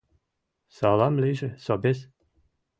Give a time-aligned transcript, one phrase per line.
[0.77, 1.99] Салам лийже, собес!